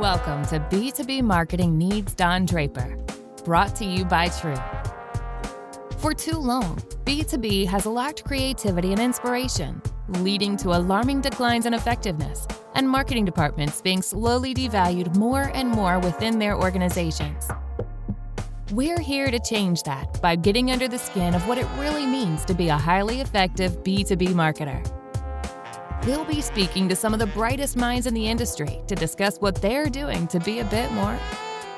[0.00, 2.98] Welcome to B2B Marketing Needs Don Draper,
[3.46, 4.54] brought to you by True.
[5.96, 6.76] For too long,
[7.06, 9.80] B2B has lacked creativity and inspiration,
[10.20, 15.98] leading to alarming declines in effectiveness and marketing departments being slowly devalued more and more
[15.98, 17.48] within their organizations.
[18.72, 22.44] We're here to change that by getting under the skin of what it really means
[22.44, 24.84] to be a highly effective B2B marketer.
[26.06, 29.60] We'll be speaking to some of the brightest minds in the industry to discuss what
[29.60, 31.18] they're doing to be a bit more,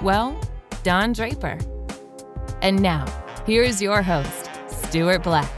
[0.02, 0.38] well,
[0.82, 1.56] Don Draper.
[2.60, 3.06] And now,
[3.46, 5.50] here's your host, Stuart Black.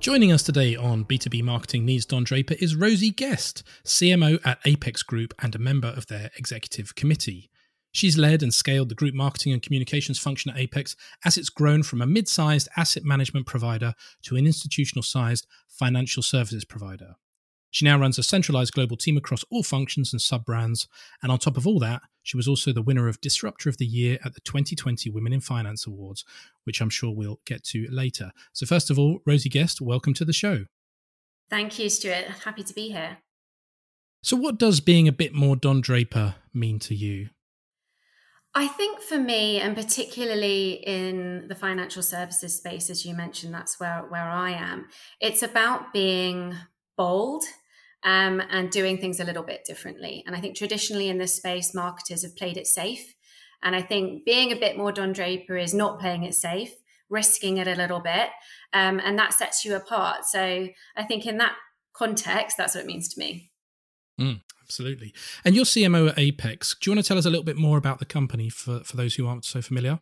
[0.00, 5.02] Joining us today on B2B Marketing Needs Don Draper is Rosie Guest, CMO at Apex
[5.02, 7.50] Group and a member of their executive committee.
[7.96, 11.82] She's led and scaled the group marketing and communications function at Apex as it's grown
[11.82, 13.94] from a mid sized asset management provider
[14.24, 17.16] to an institutional sized financial services provider.
[17.70, 20.88] She now runs a centralized global team across all functions and sub brands.
[21.22, 23.84] And on top of all that, she was also the winner of Disruptor of the
[23.84, 26.24] Year at the 2020 Women in Finance Awards,
[26.64, 28.32] which I'm sure we'll get to later.
[28.52, 30.64] So, first of all, Rosie Guest, welcome to the show.
[31.50, 32.24] Thank you, Stuart.
[32.44, 33.18] Happy to be here.
[34.22, 37.28] So, what does being a bit more Don Draper mean to you?
[38.56, 43.78] I think for me, and particularly in the financial services space, as you mentioned, that's
[43.78, 44.86] where, where I am,
[45.20, 46.54] it's about being
[46.96, 47.44] bold
[48.02, 50.24] um, and doing things a little bit differently.
[50.26, 53.14] And I think traditionally in this space, marketers have played it safe.
[53.62, 56.72] And I think being a bit more Don Draper is not playing it safe,
[57.10, 58.30] risking it a little bit.
[58.72, 60.24] Um, and that sets you apart.
[60.24, 61.56] So I think in that
[61.92, 63.50] context, that's what it means to me.
[64.18, 64.40] Mm.
[64.66, 65.14] Absolutely.
[65.44, 66.74] And you're CMO at Apex.
[66.80, 68.96] Do you want to tell us a little bit more about the company for, for
[68.96, 70.00] those who aren't so familiar?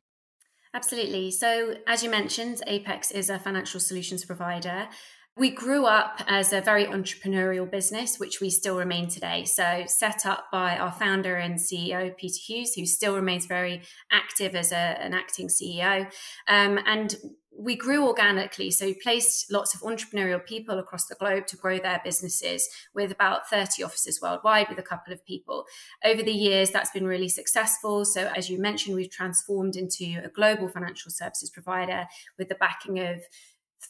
[0.72, 1.30] Absolutely.
[1.30, 4.88] So, as you mentioned, Apex is a financial solutions provider.
[5.36, 9.44] We grew up as a very entrepreneurial business, which we still remain today.
[9.44, 14.54] So, set up by our founder and CEO, Peter Hughes, who still remains very active
[14.54, 16.10] as a, an acting CEO.
[16.48, 17.14] Um, and
[17.56, 18.70] we grew organically.
[18.70, 23.12] So we placed lots of entrepreneurial people across the globe to grow their businesses with
[23.12, 25.64] about 30 offices worldwide with a couple of people.
[26.04, 28.04] Over the years, that's been really successful.
[28.04, 32.06] So as you mentioned, we've transformed into a global financial services provider
[32.38, 33.20] with the backing of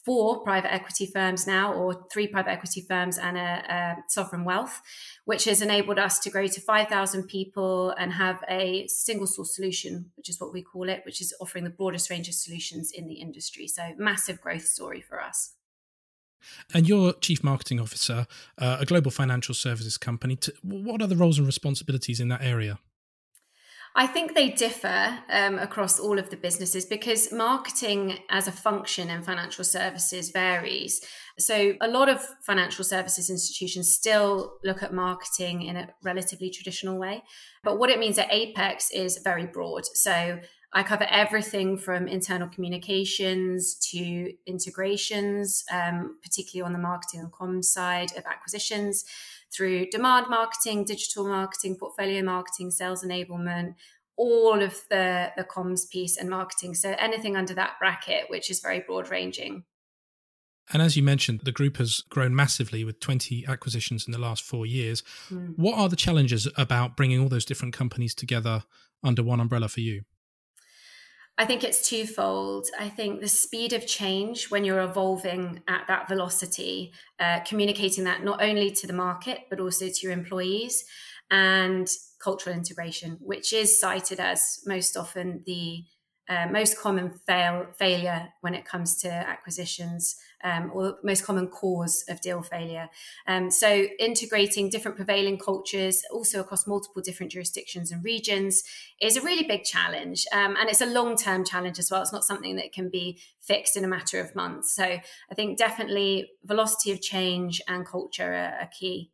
[0.03, 4.81] four private equity firms now, or three private equity firms and a, a, sovereign wealth,
[5.25, 10.11] which has enabled us to grow to 5,000 people and have a single source solution,
[10.15, 13.07] which is what we call it, which is offering the broadest range of solutions in
[13.07, 13.67] the industry.
[13.67, 15.53] So, massive growth story for us.
[16.73, 18.27] And you're chief marketing officer,
[18.57, 20.37] uh, a global financial services company.
[20.61, 22.79] What are the roles and responsibilities in that area?
[23.97, 29.09] I think they differ um, across all of the businesses because marketing as a function
[29.09, 30.99] in financial services varies.
[31.39, 36.97] So, a lot of financial services institutions still look at marketing in a relatively traditional
[36.97, 37.23] way.
[37.63, 39.85] But what it means at Apex is very broad.
[39.93, 40.39] So,
[40.73, 47.65] I cover everything from internal communications to integrations, um, particularly on the marketing and comms
[47.65, 49.05] side of acquisitions
[49.55, 53.75] through demand marketing, digital marketing, portfolio marketing, sales enablement,
[54.17, 56.73] all of the the comms piece and marketing.
[56.73, 59.63] So anything under that bracket, which is very broad ranging.
[60.73, 64.43] And as you mentioned, the group has grown massively with 20 acquisitions in the last
[64.43, 65.03] four years.
[65.29, 65.53] Mm.
[65.57, 68.63] What are the challenges about bringing all those different companies together
[69.03, 70.05] under one umbrella for you?
[71.37, 72.67] I think it's twofold.
[72.79, 78.23] I think the speed of change when you're evolving at that velocity, uh, communicating that
[78.23, 80.85] not only to the market, but also to your employees,
[81.29, 81.89] and
[82.23, 85.83] cultural integration, which is cited as most often the
[86.29, 92.05] uh, most common fail failure when it comes to acquisitions um, or most common cause
[92.07, 92.87] of deal failure.
[93.27, 98.63] Um, so integrating different prevailing cultures also across multiple different jurisdictions and regions
[99.01, 100.25] is a really big challenge.
[100.31, 102.03] Um, and it's a long-term challenge as well.
[102.03, 104.73] It's not something that can be fixed in a matter of months.
[104.73, 109.11] So I think definitely velocity of change and culture are, are key.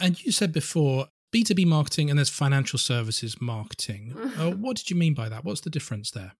[0.00, 4.14] And you said before B2B marketing and there's financial services marketing.
[4.38, 5.44] uh, what did you mean by that?
[5.44, 6.32] What's the difference there?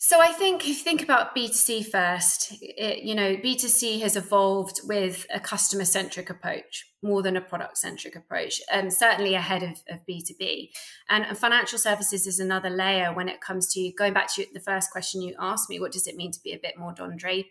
[0.00, 4.80] So I think if you think about B2C first, it, you know, B2C has evolved
[4.84, 9.82] with a customer centric approach more than a product centric approach, and certainly ahead of,
[9.88, 10.70] of B2B.
[11.08, 14.60] And, and, financial services is another layer when it comes to going back to the
[14.60, 17.16] first question you asked me what does it mean to be a bit more Don
[17.16, 17.48] Draper?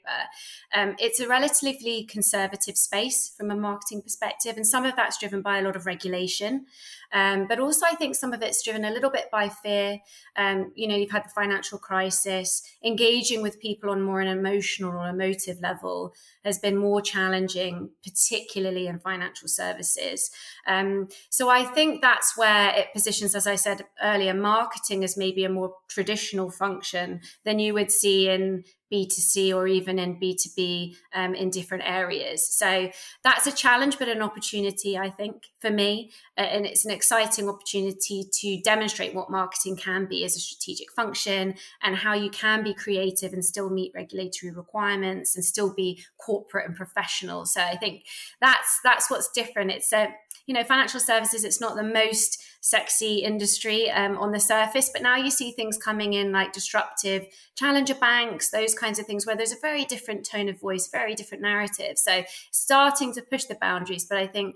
[0.73, 5.41] Um, it's a relatively conservative space from a marketing perspective, and some of that's driven
[5.41, 6.65] by a lot of regulation.
[7.13, 9.99] Um, but also, I think some of it's driven a little bit by fear.
[10.35, 14.91] Um, you know, you've had the financial crisis, engaging with people on more an emotional
[14.91, 16.13] or emotive level
[16.43, 20.31] has been more challenging, particularly in financial financial services.
[20.65, 25.43] Um, so I think that's where it positions, as I said earlier, marketing as maybe
[25.43, 31.35] a more traditional function than you would see in B2C or even in B2B um,
[31.35, 32.47] in different areas.
[32.47, 32.89] So
[33.23, 36.11] that's a challenge, but an opportunity, I think, for me.
[36.37, 40.91] Uh, and it's an exciting opportunity to demonstrate what marketing can be as a strategic
[40.91, 46.03] function and how you can be creative and still meet regulatory requirements and still be
[46.17, 47.45] corporate and professional.
[47.45, 48.05] So I think
[48.41, 49.71] that's that's what's different.
[49.71, 50.09] It's a
[50.47, 55.01] you know, financial services, it's not the most sexy industry um, on the surface, but
[55.01, 59.35] now you see things coming in like disruptive challenger banks, those kinds of things where
[59.35, 61.97] there's a very different tone of voice, very different narrative.
[61.97, 64.55] So starting to push the boundaries, but I think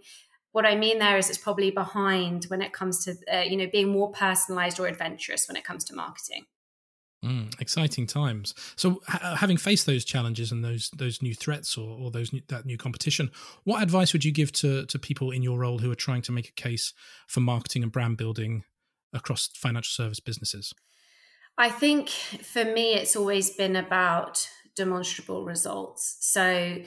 [0.54, 3.68] what I mean there is it's probably behind when it comes to uh, you know
[3.72, 6.46] being more personalized or adventurous when it comes to marketing.
[7.24, 8.56] Mm, exciting times.
[8.76, 12.42] So, ha- having faced those challenges and those those new threats or, or those new,
[12.48, 13.30] that new competition,
[13.64, 16.32] what advice would you give to to people in your role who are trying to
[16.32, 16.94] make a case
[17.28, 18.64] for marketing and brand building
[19.14, 20.74] across financial service businesses?
[21.60, 26.18] I think for me, it's always been about demonstrable results.
[26.22, 26.78] So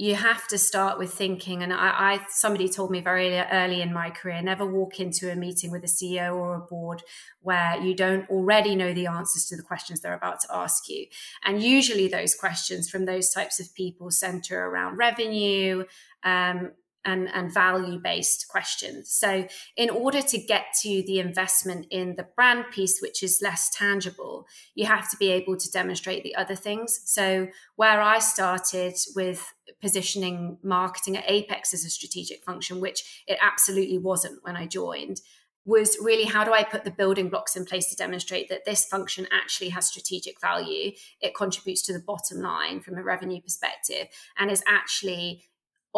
[0.00, 1.60] you have to start with thinking.
[1.60, 5.34] And I, I, somebody told me very early in my career never walk into a
[5.34, 7.02] meeting with a ceo or a board
[7.40, 11.06] where you don't already know the answers to the questions they're about to ask you.
[11.44, 15.84] And usually those questions from those types of people center around revenue
[16.22, 16.70] um,
[17.08, 19.10] and, and value based questions.
[19.10, 23.70] So, in order to get to the investment in the brand piece, which is less
[23.70, 27.00] tangible, you have to be able to demonstrate the other things.
[27.06, 33.38] So, where I started with positioning marketing at Apex as a strategic function, which it
[33.40, 35.22] absolutely wasn't when I joined,
[35.64, 38.84] was really how do I put the building blocks in place to demonstrate that this
[38.84, 40.92] function actually has strategic value?
[41.20, 44.08] It contributes to the bottom line from a revenue perspective
[44.38, 45.44] and is actually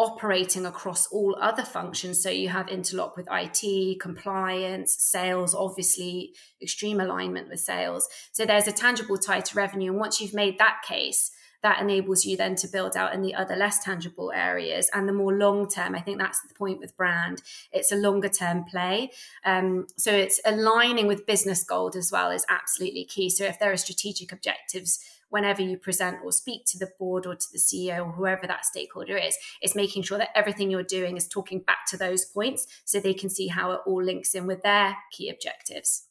[0.01, 2.21] operating across all other functions.
[2.21, 8.09] So you have interlock with IT, compliance, sales, obviously extreme alignment with sales.
[8.31, 9.91] So there's a tangible tie to revenue.
[9.91, 11.31] And once you've made that case,
[11.61, 15.13] that enables you then to build out in the other less tangible areas and the
[15.13, 15.93] more long term.
[15.93, 17.43] I think that's the point with brand.
[17.71, 19.11] It's a longer term play.
[19.45, 23.29] Um, so it's aligning with business goals as well is absolutely key.
[23.29, 24.99] So if there are strategic objectives
[25.31, 28.65] whenever you present or speak to the board or to the CEO or whoever that
[28.65, 32.67] stakeholder is, is making sure that everything you're doing is talking back to those points
[32.85, 36.03] so they can see how it all links in with their key objectives.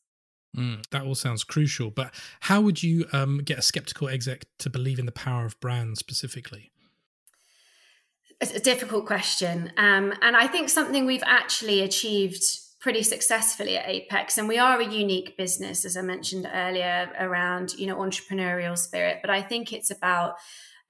[0.56, 4.68] Mm, that all sounds crucial, but how would you um, get a skeptical exec to
[4.68, 6.72] believe in the power of brand specifically?
[8.40, 9.70] It's a difficult question.
[9.76, 12.42] Um, and I think something we've actually achieved
[12.80, 14.38] pretty successfully at Apex.
[14.38, 19.18] And we are a unique business, as I mentioned earlier, around, you know, entrepreneurial spirit.
[19.20, 20.36] But I think it's about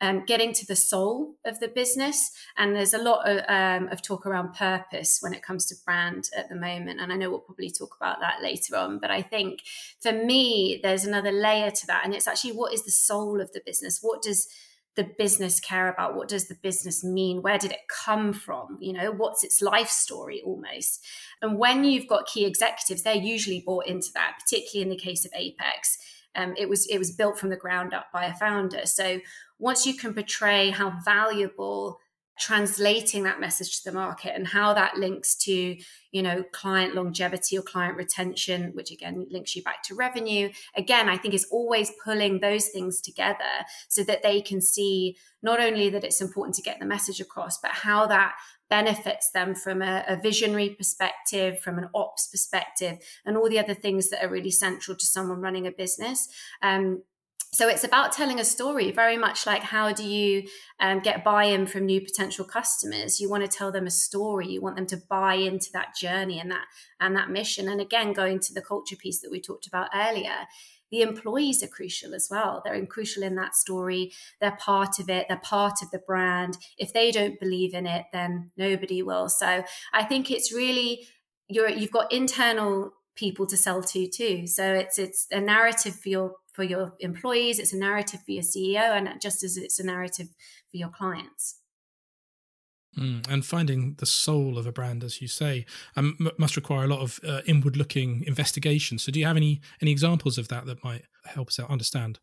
[0.00, 2.30] um, getting to the soul of the business.
[2.56, 6.30] And there's a lot of, um, of, talk around purpose when it comes to brand
[6.34, 7.00] at the moment.
[7.00, 8.98] And I know we'll probably talk about that later on.
[8.98, 9.60] But I think
[10.00, 12.04] for me, there's another layer to that.
[12.04, 13.98] And it's actually what is the soul of the business?
[14.00, 14.48] What does
[15.00, 16.14] the business care about?
[16.14, 17.40] What does the business mean?
[17.40, 18.76] Where did it come from?
[18.80, 21.02] You know, what's its life story almost?
[21.40, 25.24] And when you've got key executives, they're usually bought into that, particularly in the case
[25.24, 25.96] of Apex.
[26.36, 28.84] Um, it was it was built from the ground up by a founder.
[28.84, 29.20] So
[29.58, 31.98] once you can portray how valuable
[32.40, 35.76] translating that message to the market and how that links to
[36.10, 40.50] you know client longevity or client retention which again links you back to revenue.
[40.74, 43.54] Again i think is always pulling those things together
[43.88, 47.58] so that they can see not only that it's important to get the message across
[47.58, 48.34] but how that
[48.70, 53.74] benefits them from a, a visionary perspective from an ops perspective and all the other
[53.74, 56.28] things that are really central to someone running a business.
[56.62, 57.02] Um,
[57.52, 60.44] so it's about telling a story, very much like how do you
[60.78, 63.18] um, get buy-in from new potential customers?
[63.18, 64.48] You want to tell them a story.
[64.48, 66.66] You want them to buy into that journey and that
[67.00, 67.68] and that mission.
[67.68, 70.46] And again, going to the culture piece that we talked about earlier,
[70.92, 72.62] the employees are crucial as well.
[72.64, 74.12] They're crucial in that story.
[74.40, 75.26] They're part of it.
[75.28, 76.56] They're part of the brand.
[76.78, 79.28] If they don't believe in it, then nobody will.
[79.28, 81.08] So I think it's really
[81.48, 84.46] you're you've got internal people to sell to too.
[84.46, 88.42] So it's it's a narrative for your for your employees, it's a narrative for your
[88.42, 90.28] CEO, and just as it's a narrative
[90.70, 91.60] for your clients.
[92.98, 95.64] Mm, and finding the soul of a brand, as you say,
[95.96, 98.98] um, m- must require a lot of uh, inward-looking investigation.
[98.98, 102.18] So, do you have any any examples of that that might help us out understand?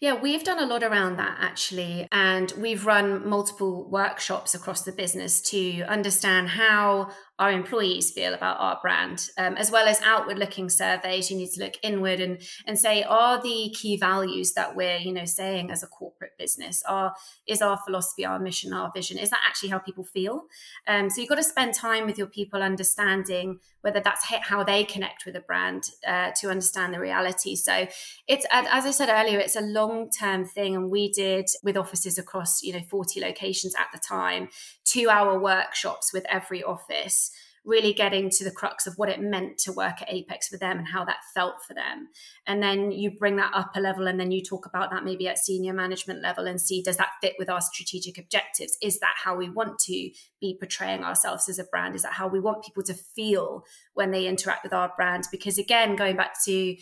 [0.00, 4.92] Yeah, we've done a lot around that actually, and we've run multiple workshops across the
[4.92, 10.38] business to understand how our employees feel about our brand, um, as well as outward
[10.38, 11.30] looking surveys.
[11.30, 15.12] You need to look inward and, and say, are the key values that we're, you
[15.12, 17.14] know, saying as a corporate business, are,
[17.46, 20.46] is our philosophy, our mission, our vision, is that actually how people feel?
[20.88, 24.82] Um, so you've got to spend time with your people understanding whether that's how they
[24.84, 27.54] connect with a brand uh, to understand the reality.
[27.54, 27.86] So
[28.26, 30.74] it's, as I said earlier, it's a long term thing.
[30.74, 34.48] And we did with offices across, you know, 40 locations at the time,
[34.84, 37.27] two hour workshops with every office
[37.68, 40.78] really getting to the crux of what it meant to work at Apex for them
[40.78, 42.08] and how that felt for them.
[42.46, 45.28] And then you bring that up a level and then you talk about that maybe
[45.28, 48.78] at senior management level and see does that fit with our strategic objectives?
[48.80, 50.10] Is that how we want to
[50.40, 51.94] be portraying ourselves as a brand?
[51.94, 55.24] Is that how we want people to feel when they interact with our brand?
[55.30, 56.76] Because again, going back to,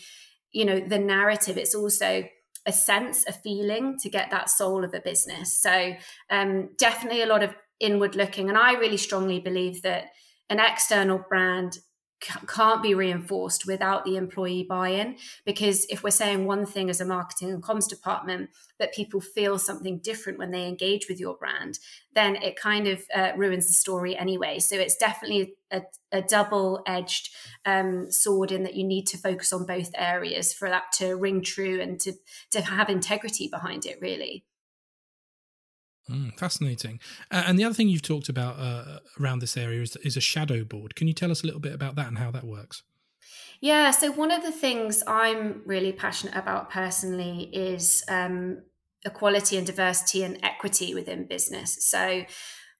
[0.51, 2.23] you know, the narrative, it's also
[2.65, 5.53] a sense, a feeling to get that soul of a business.
[5.53, 5.95] So
[6.29, 8.47] um, definitely a lot of inward looking.
[8.47, 10.05] And I really strongly believe that
[10.49, 11.79] an external brand
[12.47, 17.05] can't be reinforced without the employee buy-in because if we're saying one thing as a
[17.05, 18.49] marketing and comms department
[18.79, 21.77] but people feel something different when they engage with your brand
[22.17, 24.57] then it kind of uh, ruins the story anyway.
[24.57, 27.29] So it's definitely a, a double-edged
[27.63, 31.43] um, sword in that you need to focus on both areas for that to ring
[31.43, 32.13] true and to
[32.51, 34.46] to have integrity behind it really
[36.09, 36.99] Mm, fascinating.
[37.31, 40.21] Uh, and the other thing you've talked about uh, around this area is, is a
[40.21, 40.95] shadow board.
[40.95, 42.83] Can you tell us a little bit about that and how that works?
[43.59, 48.61] Yeah, so one of the things I'm really passionate about personally is um,
[49.03, 51.77] equality and diversity and equity within business.
[51.89, 52.23] So,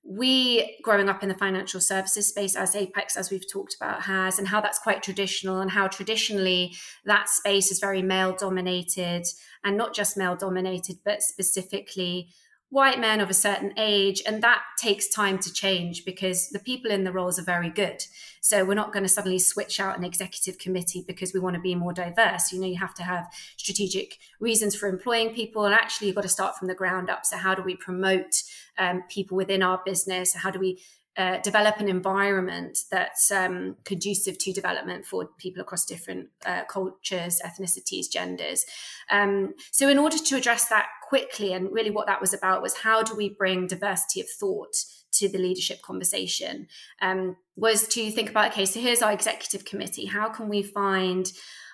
[0.09, 4.39] we growing up in the financial services space as apex as we've talked about has
[4.39, 9.25] and how that's quite traditional and how traditionally that space is very male dominated
[9.65, 12.29] and not just male dominated but specifically
[12.69, 16.91] white men of a certain age and that takes time to change because the people
[16.91, 18.03] in the roles are very good.
[18.41, 21.61] So we're not going to suddenly switch out an executive committee because we want to
[21.61, 22.51] be more diverse.
[22.51, 26.23] You know you have to have strategic reasons for employing people and actually you've got
[26.23, 27.25] to start from the ground up.
[27.25, 28.43] So how do we promote
[28.77, 30.33] um, people within our business?
[30.33, 30.81] How do we
[31.17, 37.41] uh, develop an environment that's um, conducive to development for people across different uh, cultures,
[37.43, 38.65] ethnicities, genders.
[39.09, 42.77] Um, so, in order to address that quickly, and really what that was about was
[42.77, 44.75] how do we bring diversity of thought
[45.13, 46.67] to the leadership conversation?
[47.01, 50.05] Um, was to think about okay, so here's our executive committee.
[50.05, 51.31] How can we find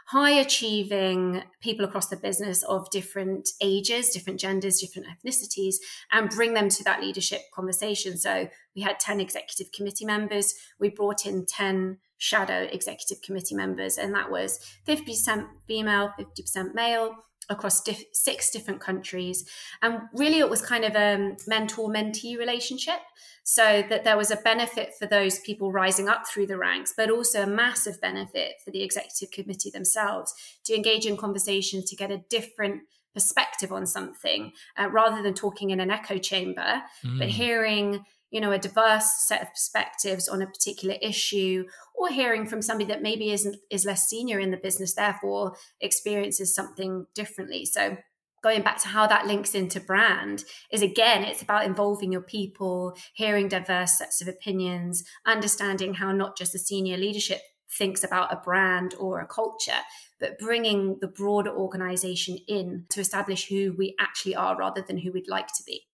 [0.07, 5.75] high achieving people across the business of different ages, different genders, different ethnicities,
[6.11, 8.17] and bring them to that leadership conversation.
[8.17, 10.53] So we had 10 executive committee members.
[10.79, 17.15] We brought in 10 shadow executive committee members, and that was 50% female, 50% male
[17.49, 19.45] across diff- six different countries.
[19.81, 22.99] And really, it was kind of a mentor mentee relationship
[23.43, 27.09] so that there was a benefit for those people rising up through the ranks, but
[27.09, 30.33] also a massive benefit for the executive committee themselves
[30.63, 32.83] to engage in conversation to get a different
[33.13, 37.19] perspective on something uh, rather than talking in an echo chamber, mm.
[37.19, 42.47] but hearing you know a diverse set of perspectives on a particular issue or hearing
[42.47, 47.63] from somebody that maybe isn't is less senior in the business therefore experiences something differently.
[47.63, 47.97] So
[48.41, 52.97] going back to how that links into brand is again it's about involving your people
[53.13, 57.39] hearing diverse sets of opinions understanding how not just the senior leadership
[57.71, 59.81] thinks about a brand or a culture
[60.19, 65.11] but bringing the broader organization in to establish who we actually are rather than who
[65.11, 65.85] we'd like to be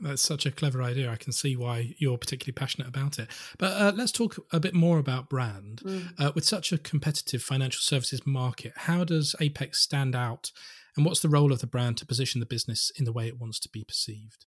[0.00, 1.10] that's such a clever idea.
[1.10, 3.28] I can see why you're particularly passionate about it.
[3.58, 5.82] But uh, let's talk a bit more about brand.
[5.84, 6.12] Mm.
[6.18, 10.52] Uh, with such a competitive financial services market, how does Apex stand out
[10.96, 13.38] and what's the role of the brand to position the business in the way it
[13.38, 14.46] wants to be perceived?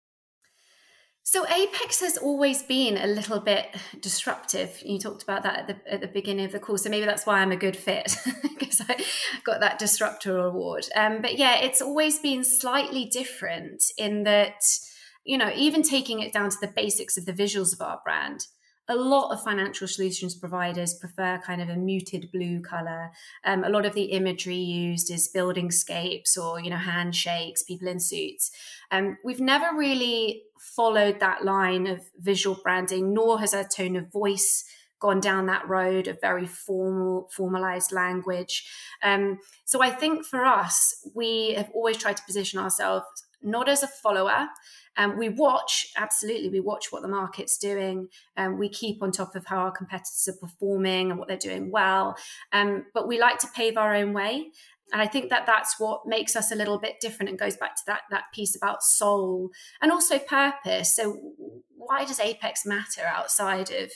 [1.26, 4.82] So Apex has always been a little bit disruptive.
[4.84, 7.24] You talked about that at the, at the beginning of the call, so maybe that's
[7.24, 9.02] why I'm a good fit because I
[9.42, 10.84] got that disruptor award.
[10.94, 14.62] Um, but yeah, it's always been slightly different in that,
[15.24, 18.46] you know, even taking it down to the basics of the visuals of our brand
[18.88, 23.10] a lot of financial solutions providers prefer kind of a muted blue color.
[23.44, 27.88] Um, a lot of the imagery used is building scapes or you know handshakes, people
[27.88, 28.50] in suits.
[28.90, 34.12] Um, we've never really followed that line of visual branding, nor has our tone of
[34.12, 34.64] voice
[35.00, 38.66] gone down that road of very formal, formalized language.
[39.02, 43.04] Um, so I think for us, we have always tried to position ourselves
[43.44, 44.48] not as a follower,
[44.96, 48.08] um, we watch, absolutely, we watch what the market's doing.
[48.36, 51.70] Um, we keep on top of how our competitors are performing and what they're doing
[51.70, 52.16] well.
[52.52, 54.50] Um, but we like to pave our own way.
[54.92, 57.74] And I think that that's what makes us a little bit different and goes back
[57.76, 60.94] to that, that piece about soul and also purpose.
[60.94, 61.18] So,
[61.76, 63.90] why does Apex matter outside of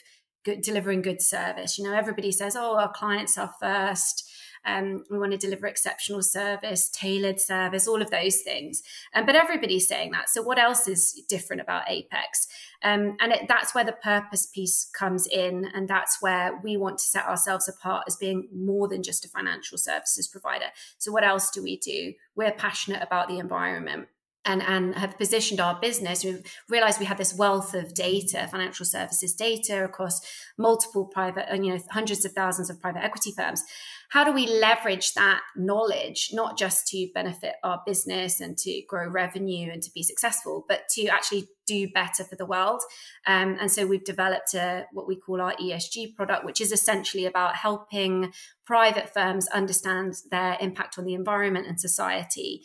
[0.44, 1.78] good, delivering good service.
[1.78, 4.30] You know, everybody says, "Oh, our clients are first.
[4.64, 8.82] Um, we want to deliver exceptional service, tailored service, all of those things.
[9.14, 10.28] Um, but everybody's saying that.
[10.28, 12.46] So, what else is different about Apex?
[12.82, 15.68] Um, and it, that's where the purpose piece comes in.
[15.74, 19.28] And that's where we want to set ourselves apart as being more than just a
[19.28, 20.66] financial services provider.
[20.98, 22.14] So, what else do we do?
[22.34, 24.08] We're passionate about the environment
[24.48, 28.86] and, and have positioned our business, we've realized we have this wealth of data, financial
[28.86, 30.20] services data across
[30.56, 33.62] multiple private, you know, hundreds of thousands of private equity firms.
[34.10, 39.06] How do we leverage that knowledge, not just to benefit our business and to grow
[39.08, 42.80] revenue and to be successful, but to actually do better for the world?
[43.26, 47.26] Um, and so we've developed a, what we call our ESG product, which is essentially
[47.26, 48.32] about helping
[48.64, 52.62] private firms understand their impact on the environment and society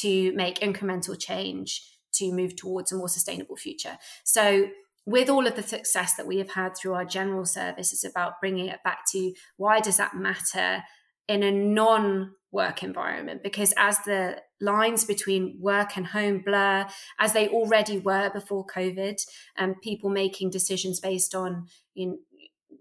[0.00, 1.82] to make incremental change
[2.14, 3.98] to move towards a more sustainable future.
[4.24, 4.68] So,
[5.06, 8.40] with all of the success that we have had through our general service, it's about
[8.40, 10.82] bringing it back to why does that matter
[11.28, 13.42] in a non work environment?
[13.42, 16.86] Because as the lines between work and home blur,
[17.20, 19.20] as they already were before COVID,
[19.56, 22.16] and people making decisions based on you know,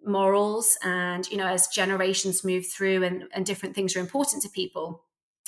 [0.06, 4.50] morals and you know as generations move through and, and different things are important to
[4.50, 5.04] people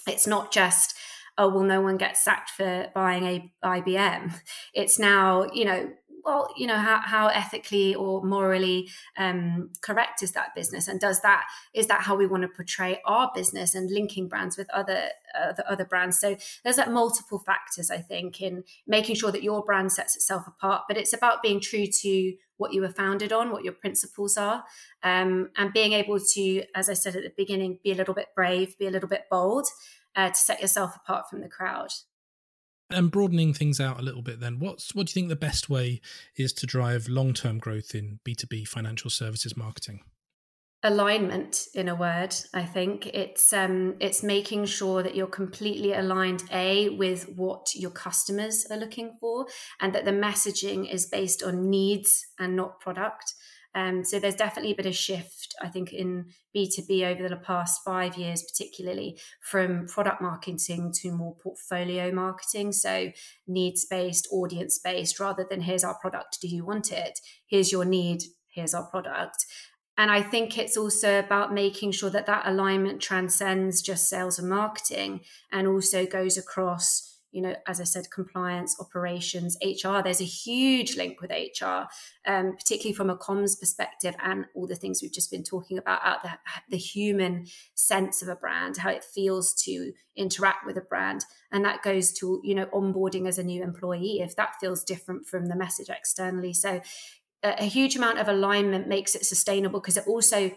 [0.08, 0.96] it's not just
[1.38, 4.34] oh well no one gets sacked for buying a IBM
[4.74, 5.92] it's now you know
[6.28, 11.22] well you know how, how ethically or morally um, correct is that business and does
[11.22, 15.06] that is that how we want to portray our business and linking brands with other
[15.40, 19.64] uh, other brands so there's like multiple factors i think in making sure that your
[19.64, 23.52] brand sets itself apart but it's about being true to what you were founded on
[23.52, 24.64] what your principles are
[25.04, 28.28] um, and being able to as i said at the beginning be a little bit
[28.36, 29.68] brave be a little bit bold
[30.18, 31.92] uh, to set yourself apart from the crowd.
[32.90, 35.70] And broadening things out a little bit, then, what's what do you think the best
[35.70, 36.00] way
[36.38, 40.02] is to drive long term growth in B two B financial services marketing?
[40.84, 46.44] alignment in a word i think it's um it's making sure that you're completely aligned
[46.52, 49.48] a with what your customers are looking for
[49.82, 53.34] and that the messaging is based on needs and not product
[53.76, 58.18] um, so there's definitely been a shift, I think, in B2B over the past five
[58.18, 62.72] years, particularly from product marketing to more portfolio marketing.
[62.72, 63.12] So
[63.48, 67.20] needs based, audience based, rather than here's our product, do you want it?
[67.46, 69.46] Here's your need, here's our product.
[69.98, 74.48] And I think it's also about making sure that that alignment transcends just sales and
[74.48, 80.02] marketing and also goes across you know, as I said, compliance, operations, HR.
[80.04, 81.84] There's a huge link with HR,
[82.26, 86.00] um, particularly from a comms perspective, and all the things we've just been talking about
[86.04, 86.32] out the,
[86.70, 87.46] the human
[87.76, 92.12] sense of a brand, how it feels to interact with a brand, and that goes
[92.14, 95.90] to you know onboarding as a new employee if that feels different from the message
[95.90, 96.54] externally.
[96.54, 96.82] So,
[97.44, 100.50] a, a huge amount of alignment makes it sustainable because it also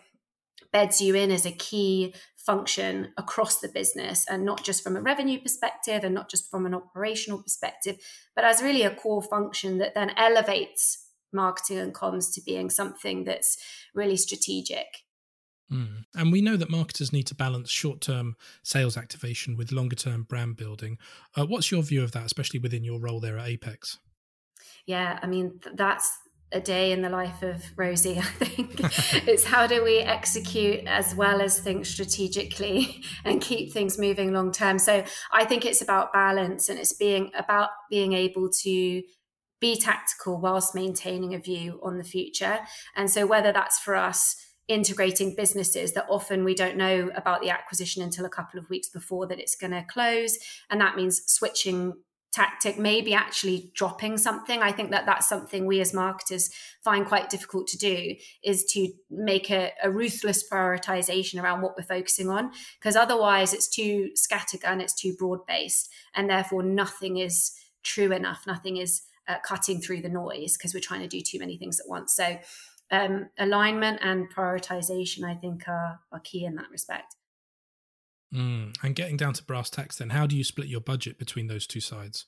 [0.73, 5.03] beds you in as a key function across the business and not just from a
[5.03, 7.97] revenue perspective and not just from an operational perspective,
[8.35, 13.25] but as really a core function that then elevates marketing and comms to being something
[13.25, 13.59] that's
[13.95, 14.87] really strategic.
[15.71, 16.05] Mm.
[16.17, 20.25] And we know that marketers need to balance short term sales activation with longer term
[20.25, 20.99] brand building.
[21.37, 23.99] Uh, what's your view of that, especially within your role there at Apex?
[24.87, 26.19] Yeah, I mean, that's
[26.53, 28.81] a day in the life of Rosie, I think.
[29.29, 34.53] it's how do we execute as well as think strategically and keep things moving long
[34.53, 34.79] term.
[34.79, 39.03] So I think it's about balance and it's being about being able to
[39.61, 42.61] be tactical whilst maintaining a view on the future.
[42.97, 44.37] And so whether that's for us
[44.69, 48.89] integrating businesses that often we don't know about the acquisition until a couple of weeks
[48.89, 50.39] before that it's going to close
[50.71, 51.93] and that means switching
[52.33, 54.63] tactic maybe actually dropping something.
[54.63, 56.51] I think that that's something we as marketers
[56.83, 58.15] find quite difficult to do
[58.45, 63.69] is to make a, a ruthless prioritization around what we're focusing on because otherwise it's
[63.69, 69.37] too scattergun it's too broad based and therefore nothing is true enough nothing is uh,
[69.45, 72.15] cutting through the noise because we're trying to do too many things at once.
[72.15, 72.39] So
[72.91, 77.15] um, alignment and prioritization i think are, are key in that respect
[78.35, 78.77] Mm.
[78.83, 81.67] And getting down to brass tacks, then, how do you split your budget between those
[81.67, 82.27] two sides?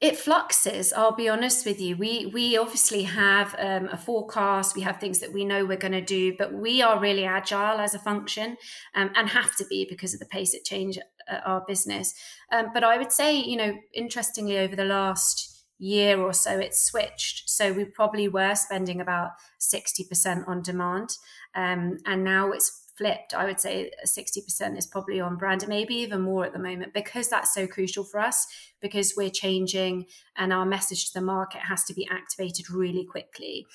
[0.00, 0.94] It fluxes.
[0.94, 1.94] I'll be honest with you.
[1.94, 4.74] We we obviously have um, a forecast.
[4.74, 7.78] We have things that we know we're going to do, but we are really agile
[7.78, 8.56] as a function,
[8.94, 12.14] um, and have to be because of the pace at change at our business.
[12.50, 16.82] Um, but I would say, you know, interestingly, over the last year or so, it's
[16.82, 17.50] switched.
[17.50, 21.10] So we probably were spending about sixty percent on demand,
[21.54, 23.34] um, and now it's flipped.
[23.34, 27.28] I would say 60% is probably on brand, maybe even more at the moment, because
[27.28, 28.46] that's so crucial for us,
[28.80, 33.66] because we're changing and our message to the market has to be activated really quickly.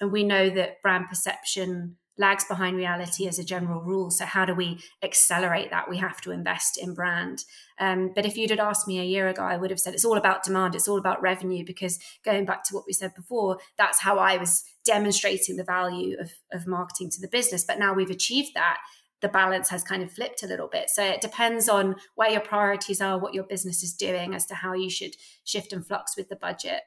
[0.00, 4.10] And we know that brand perception lags behind reality as a general rule.
[4.10, 5.88] So, how do we accelerate that?
[5.88, 7.44] We have to invest in brand.
[7.78, 10.04] Um, but if you'd had asked me a year ago, I would have said it's
[10.04, 13.58] all about demand, it's all about revenue, because going back to what we said before,
[13.78, 17.64] that's how I was demonstrating the value of, of marketing to the business.
[17.64, 18.78] But now we've achieved that.
[19.20, 20.90] The balance has kind of flipped a little bit.
[20.90, 24.54] So it depends on where your priorities are, what your business is doing, as to
[24.56, 25.14] how you should
[25.44, 26.82] shift and flux with the budget.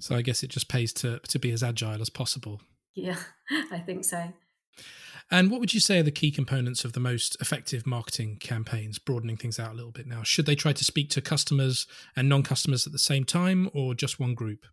[0.00, 2.60] So I guess it just pays to to be as agile as possible.
[2.94, 3.16] Yeah,
[3.70, 4.32] I think so.
[5.30, 8.98] And what would you say are the key components of the most effective marketing campaigns,
[8.98, 10.22] broadening things out a little bit now?
[10.22, 13.94] Should they try to speak to customers and non customers at the same time or
[13.94, 14.66] just one group?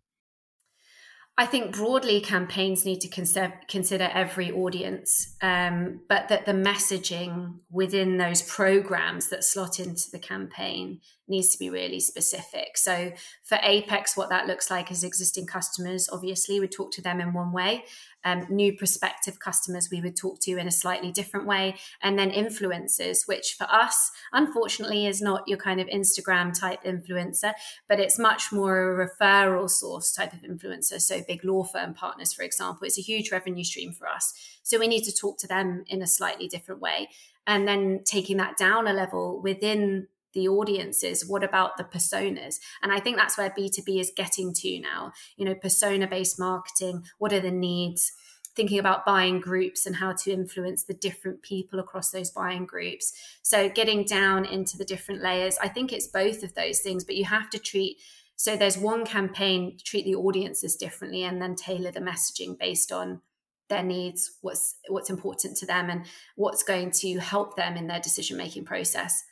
[1.38, 8.18] I think broadly campaigns need to consider, every audience, um, but that the messaging within
[8.18, 12.76] those programs that slot into the campaign needs to be really specific.
[12.76, 13.12] So
[13.44, 16.06] for Apex, what that looks like is existing customers.
[16.12, 17.84] Obviously, we talk to them in one way,
[18.24, 22.30] um, new prospective customers we would talk to in a slightly different way, and then
[22.30, 27.52] influencers, which for us, unfortunately, is not your kind of Instagram type influencer,
[27.88, 31.00] but it's much more a referral source type of influencer.
[31.00, 34.32] So, big law firm partners, for example, it's a huge revenue stream for us.
[34.62, 37.08] So, we need to talk to them in a slightly different way.
[37.46, 42.58] And then taking that down a level within the audiences what about the personas?
[42.82, 45.12] And i think that's where b2b is getting to now.
[45.36, 48.12] You know persona based marketing what are the needs?
[48.54, 53.14] Thinking about buying groups and how to influence the different people across those buying groups.
[53.40, 57.16] So getting down into the different layers i think it's both of those things but
[57.16, 57.98] you have to treat
[58.36, 63.20] so there's one campaign treat the audiences differently and then tailor the messaging based on
[63.68, 68.00] their needs what's what's important to them and what's going to help them in their
[68.00, 69.24] decision making process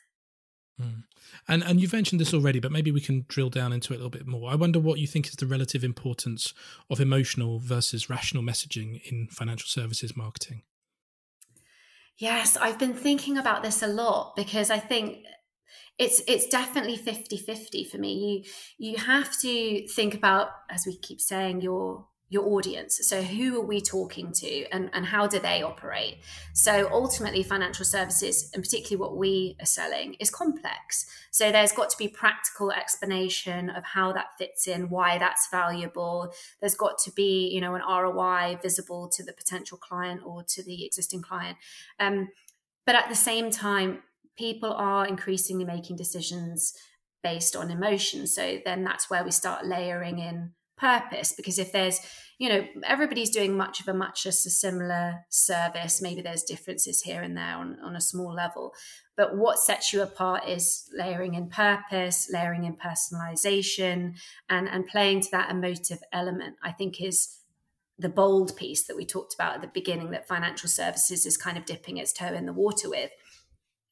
[0.79, 1.03] Mm.
[1.47, 3.99] And and you've mentioned this already, but maybe we can drill down into it a
[3.99, 4.51] little bit more.
[4.51, 6.53] I wonder what you think is the relative importance
[6.89, 10.63] of emotional versus rational messaging in financial services marketing.
[12.17, 15.25] Yes, I've been thinking about this a lot because I think
[15.97, 18.43] it's it's definitely 50-50 for me.
[18.77, 22.97] You you have to think about as we keep saying your your audience.
[23.03, 26.19] So, who are we talking to and, and how do they operate?
[26.53, 31.05] So, ultimately, financial services, and particularly what we are selling, is complex.
[31.29, 36.33] So, there's got to be practical explanation of how that fits in, why that's valuable.
[36.61, 40.63] There's got to be, you know, an ROI visible to the potential client or to
[40.63, 41.57] the existing client.
[41.99, 42.29] Um,
[42.85, 44.03] but at the same time,
[44.37, 46.73] people are increasingly making decisions
[47.21, 48.25] based on emotion.
[48.25, 51.99] So, then that's where we start layering in purpose because if there's
[52.39, 57.21] you know everybody's doing much of a much a similar service maybe there's differences here
[57.21, 58.73] and there on, on a small level.
[59.15, 64.15] But what sets you apart is layering in purpose layering in personalization
[64.49, 67.37] and and playing to that emotive element i think is
[68.01, 71.57] the bold piece that we talked about at the beginning that financial services is kind
[71.57, 73.11] of dipping its toe in the water with.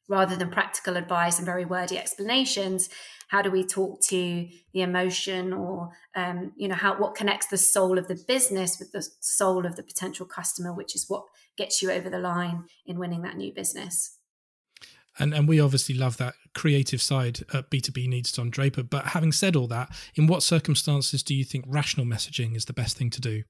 [0.07, 2.89] Rather than practical advice and very wordy explanations
[3.29, 7.57] how do we talk to the emotion or um, you know how what connects the
[7.57, 11.23] soul of the business with the soul of the potential customer which is what
[11.57, 14.17] gets you over the line in winning that new business
[15.17, 18.83] and and we obviously love that creative side at B2B needs Don Draper.
[18.83, 22.73] But having said all that, in what circumstances do you think rational messaging is the
[22.73, 23.43] best thing to do?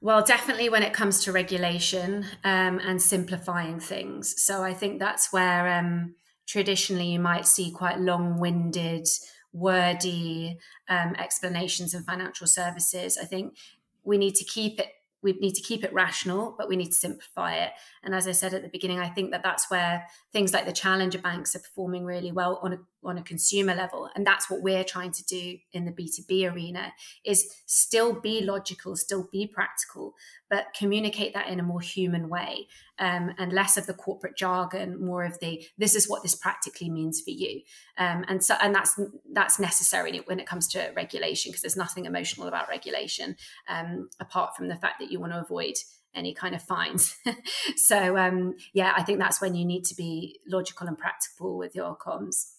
[0.00, 4.40] Well, definitely when it comes to regulation um, and simplifying things.
[4.42, 6.14] So I think that's where um,
[6.46, 9.08] traditionally you might see quite long winded,
[9.52, 13.18] wordy um, explanations in financial services.
[13.20, 13.56] I think
[14.04, 14.88] we need to keep it
[15.22, 17.72] we need to keep it rational, but we need to simplify it.
[18.04, 20.72] And as I said at the beginning, I think that that's where things like the
[20.72, 24.62] challenger banks are performing really well on a on a consumer level, and that's what
[24.62, 26.92] we're trying to do in the B two B arena
[27.24, 30.14] is still be logical, still be practical,
[30.50, 35.04] but communicate that in a more human way, um, and less of the corporate jargon,
[35.04, 37.62] more of the this is what this practically means for you,
[37.98, 38.98] um, and so and that's
[39.32, 43.36] that's necessary when it comes to regulation because there's nothing emotional about regulation
[43.68, 45.74] um, apart from the fact that you want to avoid
[46.16, 47.16] any kind of fines.
[47.76, 51.76] so um, yeah, I think that's when you need to be logical and practical with
[51.76, 52.55] your comms.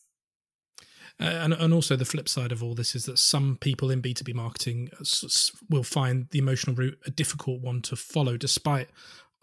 [1.20, 4.02] Uh, and, and also the flip side of all this is that some people in
[4.02, 4.90] B2B marketing
[5.70, 8.90] will find the emotional route a difficult one to follow, despite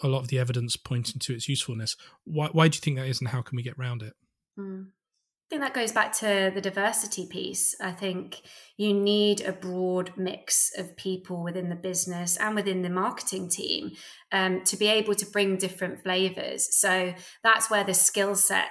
[0.03, 1.97] a lot of the evidence pointing to its usefulness.
[2.25, 4.15] Why, why do you think that is, and how can we get around it?
[4.59, 4.87] Mm.
[4.87, 7.77] I think that goes back to the diversity piece.
[7.81, 8.41] I think
[8.79, 13.93] you need a broad mix of people within the business and within the marketing team
[14.33, 16.75] um, to be able to bring different flavors.
[16.75, 18.71] So that's where the skill set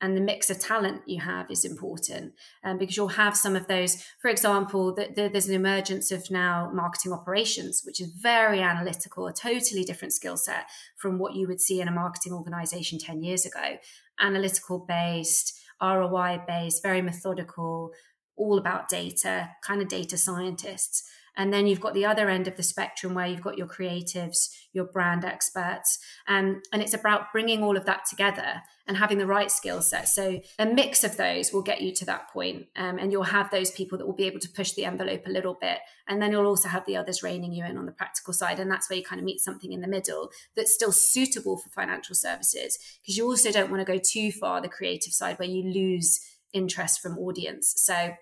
[0.00, 2.32] and the mix of talent you have is important
[2.64, 6.30] um, because you'll have some of those for example the, the, there's an emergence of
[6.30, 11.46] now marketing operations which is very analytical a totally different skill set from what you
[11.46, 13.78] would see in a marketing organization 10 years ago.
[14.18, 17.92] Analytical based roi based very methodical
[18.36, 22.56] all about data kind of data scientists and then you've got the other end of
[22.56, 25.98] the spectrum where you've got your creatives, your brand experts.
[26.28, 30.08] Um, and it's about bringing all of that together and having the right skill set.
[30.08, 32.66] So a mix of those will get you to that point.
[32.76, 35.30] Um, and you'll have those people that will be able to push the envelope a
[35.30, 35.78] little bit.
[36.08, 38.58] And then you'll also have the others reining you in on the practical side.
[38.58, 41.68] And that's where you kind of meet something in the middle that's still suitable for
[41.70, 42.78] financial services.
[43.00, 46.20] Because you also don't want to go too far the creative side where you lose
[46.52, 47.74] interest from audience.
[47.76, 48.14] So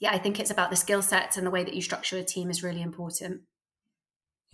[0.00, 2.24] yeah, I think it's about the skill sets and the way that you structure a
[2.24, 3.42] team is really important.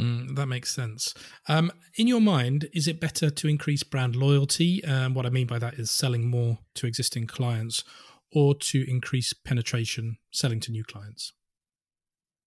[0.00, 1.12] Mm, that makes sense.
[1.48, 4.82] Um, in your mind, is it better to increase brand loyalty?
[4.84, 7.84] Um, what I mean by that is selling more to existing clients
[8.32, 11.32] or to increase penetration, selling to new clients?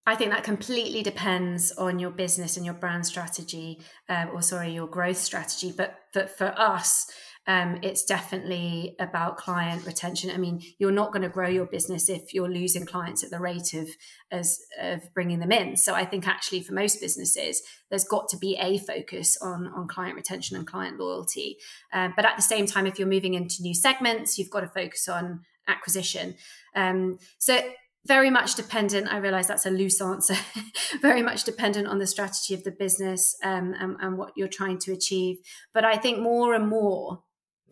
[0.06, 4.72] I think that completely depends on your business and your brand strategy, um, or sorry,
[4.72, 5.72] your growth strategy.
[5.74, 7.06] But but for us,
[7.46, 10.30] um, it's definitely about client retention.
[10.30, 13.38] I mean, you're not going to grow your business if you're losing clients at the
[13.38, 13.88] rate of
[14.30, 15.76] as of bringing them in.
[15.76, 19.88] So I think actually for most businesses, there's got to be a focus on on
[19.88, 21.58] client retention and client loyalty.
[21.92, 24.68] Um, but at the same time, if you're moving into new segments, you've got to
[24.68, 26.36] focus on acquisition.
[26.74, 27.60] Um, so
[28.06, 30.36] very much dependent i realize that's a loose answer
[31.00, 34.76] very much dependent on the strategy of the business um, and, and, what you're trying
[34.76, 35.36] to achieve
[35.72, 37.22] but i think more and more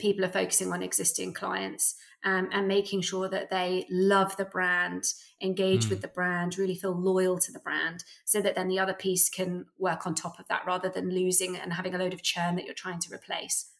[0.02, 5.04] people are focusing on existing clients um, and making sure that they love the brand,
[5.40, 5.90] engage mm.
[5.90, 9.28] with the brand, really feel loyal to the brand, so that then the other piece
[9.28, 12.56] can work on top of that rather than losing and having a load of churn
[12.56, 13.70] that you're trying to replace.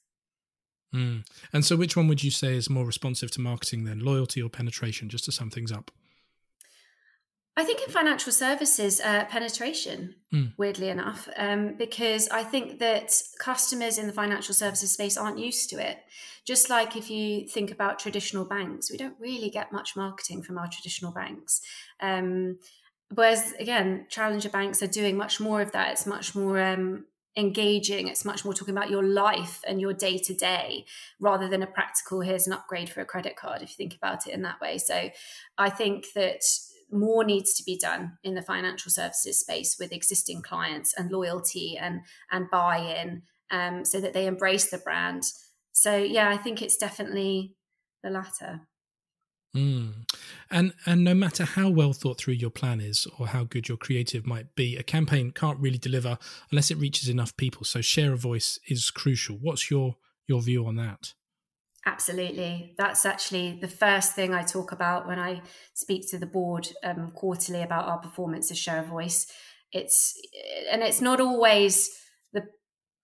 [0.95, 1.25] Mm.
[1.53, 4.49] And so, which one would you say is more responsive to marketing then, loyalty or
[4.49, 5.91] penetration, just to sum things up?
[7.55, 10.55] I think in financial services, uh, penetration, mm.
[10.57, 15.69] weirdly enough, um, because I think that customers in the financial services space aren't used
[15.71, 15.99] to it.
[16.47, 20.57] Just like if you think about traditional banks, we don't really get much marketing from
[20.57, 21.61] our traditional banks.
[22.01, 22.59] Um,
[23.15, 25.93] whereas, again, challenger banks are doing much more of that.
[25.93, 27.05] It's much more um,
[27.37, 28.09] engaging.
[28.09, 30.87] It's much more talking about your life and your day to day
[31.21, 34.27] rather than a practical, here's an upgrade for a credit card, if you think about
[34.27, 34.79] it in that way.
[34.79, 35.11] So
[35.59, 36.43] I think that
[36.93, 41.77] more needs to be done in the financial services space with existing clients and loyalty
[41.81, 42.01] and
[42.31, 45.23] and buy-in um, so that they embrace the brand.
[45.73, 47.57] So yeah i think it's definitely
[48.03, 48.61] the latter.
[49.55, 50.07] Mm.
[50.51, 53.77] and and no matter how well thought through your plan is or how good your
[53.77, 56.17] creative might be a campaign can't really deliver
[56.51, 57.65] unless it reaches enough people.
[57.65, 59.37] So share a voice is crucial.
[59.37, 61.13] What's your your view on that
[61.85, 62.75] Absolutely.
[62.79, 65.43] That's actually the first thing I talk about when I
[65.75, 69.27] speak to the board um, quarterly about our performance as share of voice.
[69.73, 70.15] It's
[70.71, 71.91] and it's not always
[72.33, 72.45] the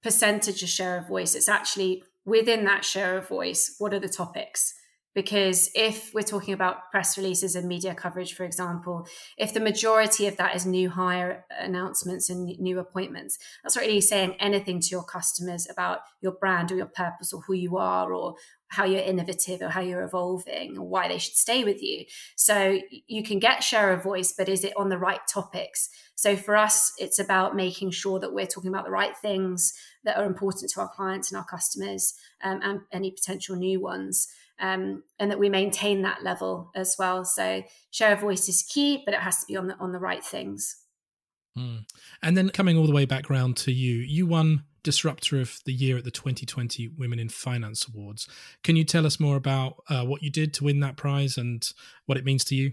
[0.02, 1.34] percentage of share of voice.
[1.34, 3.74] It's actually within that share of voice.
[3.78, 4.74] What are the topics?
[5.14, 10.28] Because if we're talking about press releases and media coverage, for example, if the majority
[10.28, 14.88] of that is new hire announcements and new appointments, that's not really saying anything to
[14.90, 18.36] your customers about your brand or your purpose or who you are or
[18.68, 22.04] how you're innovative or how you're evolving or why they should stay with you.
[22.36, 25.88] So you can get share of voice, but is it on the right topics?
[26.14, 29.72] So for us, it's about making sure that we're talking about the right things
[30.04, 34.28] that are important to our clients and our customers um, and any potential new ones
[34.60, 37.24] um, and that we maintain that level as well.
[37.24, 39.98] So share of voice is key, but it has to be on the on the
[39.98, 40.82] right things.
[41.56, 41.84] Mm.
[42.22, 45.72] And then coming all the way back round to you, you won Disruptor of the
[45.72, 48.28] Year at the 2020 Women in Finance Awards.
[48.62, 51.68] Can you tell us more about uh, what you did to win that prize and
[52.06, 52.72] what it means to you?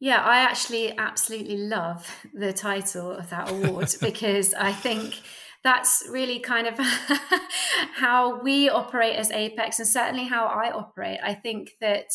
[0.00, 5.22] Yeah, I actually absolutely love the title of that award because I think
[5.62, 6.74] that's really kind of
[7.94, 11.20] how we operate as Apex and certainly how I operate.
[11.22, 12.08] I think that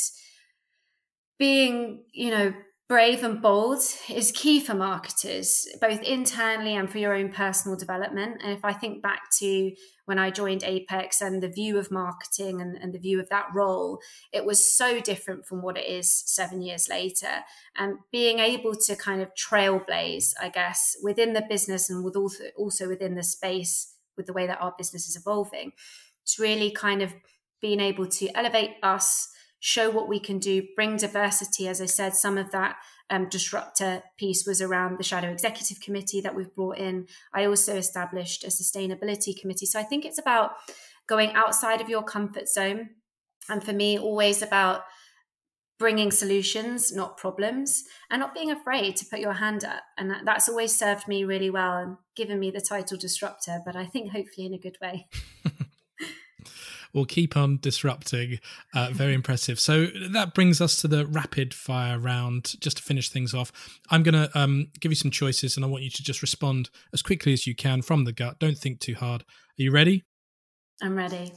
[1.40, 2.54] being, you know,
[2.90, 8.42] brave and bold is key for marketers, both internally and for your own personal development.
[8.44, 9.72] And if I think back to
[10.06, 13.46] when I joined Apex and the view of marketing and, and, the view of that
[13.54, 14.00] role,
[14.34, 17.44] it was so different from what it is seven years later.
[17.78, 22.46] And being able to kind of trailblaze, I guess, within the business and with also,
[22.58, 25.74] also within the space with the way that our business is evolving,
[26.24, 27.14] it's really kind of
[27.62, 31.68] being able to elevate us show what we can do, bring diversity.
[31.68, 32.78] As I said, some of that
[33.10, 37.08] um, disruptor piece was around the Shadow Executive Committee that we've brought in.
[37.34, 39.66] I also established a sustainability committee.
[39.66, 40.52] So I think it's about
[41.08, 42.90] going outside of your comfort zone
[43.50, 44.84] And for me, always about
[45.80, 49.82] bringing solutions, not problems, and not being afraid to put your hand up.
[49.98, 53.76] And that, that's always served me really well and given me the title disruptor, but
[53.76, 55.08] I think hopefully in a good way.
[56.94, 58.40] we'll keep on disrupting.
[58.74, 59.60] Uh, very impressive.
[59.60, 62.56] So that brings us to the rapid fire round.
[62.60, 63.52] Just to finish things off,
[63.90, 66.70] I'm going to um, give you some choices and I want you to just respond
[66.94, 68.40] as quickly as you can from the gut.
[68.40, 69.22] Don't think too hard.
[69.22, 70.04] Are you ready?
[70.82, 71.34] I'm ready.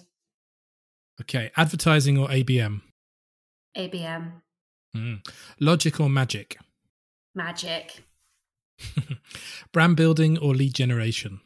[1.20, 1.50] Okay.
[1.56, 2.80] Advertising or ABM?
[3.76, 4.32] ABM.
[4.96, 5.26] Mm.
[5.60, 6.58] Logic or magic?
[7.34, 8.02] Magic.
[9.72, 11.40] Brand building or lead generation?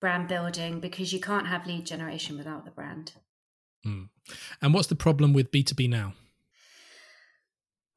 [0.00, 3.12] Brand building because you can't have lead generation without the brand.
[3.86, 4.08] Mm.
[4.62, 6.14] And what's the problem with B2B now?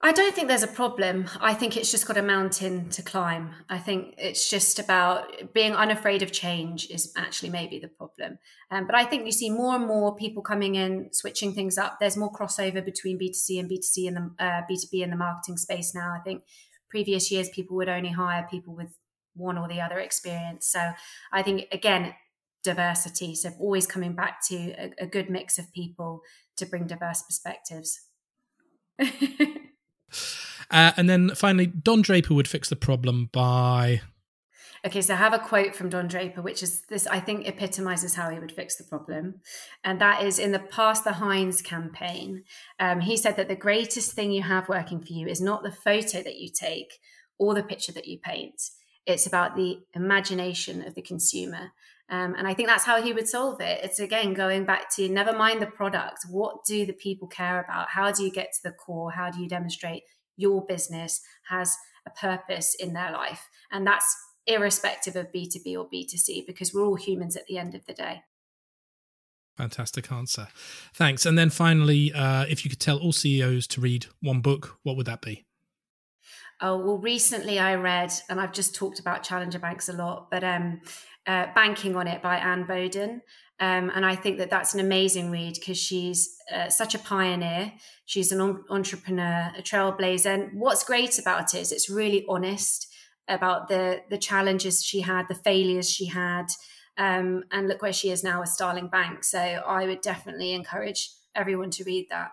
[0.03, 1.27] I don't think there's a problem.
[1.39, 3.51] I think it's just got a mountain to climb.
[3.69, 8.39] I think it's just about being unafraid of change is actually maybe the problem.
[8.71, 11.97] Um, but I think you see more and more people coming in, switching things up.
[11.99, 15.93] There's more crossover between B2C and B2C and the uh, B2B in the marketing space
[15.93, 16.15] now.
[16.17, 16.41] I think
[16.89, 18.97] previous years people would only hire people with
[19.35, 20.67] one or the other experience.
[20.67, 20.91] So
[21.31, 22.13] I think again,
[22.63, 23.35] diversity.
[23.35, 26.21] So always coming back to a, a good mix of people
[26.57, 28.01] to bring diverse perspectives.
[30.71, 34.01] Uh, and then finally, Don Draper would fix the problem by.
[34.85, 38.15] Okay, so I have a quote from Don Draper, which is this, I think, epitomizes
[38.15, 39.41] how he would fix the problem.
[39.83, 42.45] And that is in the Pass the Heinz campaign.
[42.79, 45.71] Um, he said that the greatest thing you have working for you is not the
[45.71, 46.99] photo that you take
[47.37, 48.61] or the picture that you paint,
[49.05, 51.71] it's about the imagination of the consumer.
[52.09, 53.79] Um, and I think that's how he would solve it.
[53.83, 56.25] It's again going back to never mind the product.
[56.29, 57.89] What do the people care about?
[57.89, 59.11] How do you get to the core?
[59.11, 60.03] How do you demonstrate
[60.35, 63.47] your business has a purpose in their life.
[63.71, 64.15] And that's
[64.47, 68.23] irrespective of B2B or B2C because we're all humans at the end of the day.
[69.57, 70.47] Fantastic answer.
[70.93, 71.25] Thanks.
[71.25, 74.97] And then finally, uh, if you could tell all CEOs to read one book, what
[74.97, 75.45] would that be?
[76.59, 80.43] Oh, well, recently I read, and I've just talked about Challenger Banks a lot, but
[80.43, 80.81] um,
[81.25, 83.21] uh, Banking on It by Anne Boden.
[83.59, 87.73] Um, and I think that that's an amazing read because she's uh, such a pioneer.
[88.05, 90.25] She's an entrepreneur, a trailblazer.
[90.25, 92.87] And what's great about it is it's really honest
[93.27, 96.47] about the the challenges she had, the failures she had,
[96.97, 99.23] um, and look where she is now with Starling Bank.
[99.23, 102.31] So I would definitely encourage everyone to read that.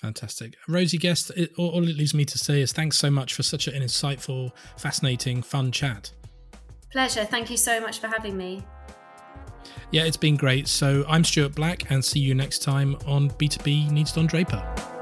[0.00, 0.56] Fantastic.
[0.66, 3.68] Rosie Guest, it, all it leaves me to say is thanks so much for such
[3.68, 6.10] an insightful, fascinating, fun chat.
[6.90, 7.24] Pleasure.
[7.24, 8.64] Thank you so much for having me.
[9.90, 10.68] Yeah, it's been great.
[10.68, 14.99] So I'm Stuart Black and see you next time on B2B Needs Don Draper.